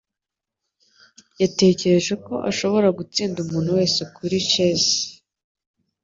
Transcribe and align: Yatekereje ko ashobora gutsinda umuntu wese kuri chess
Yatekereje 1.41 2.13
ko 2.25 2.33
ashobora 2.49 2.87
gutsinda 2.97 3.37
umuntu 3.45 3.69
wese 3.77 4.01
kuri 4.15 4.37
chess 4.49 4.85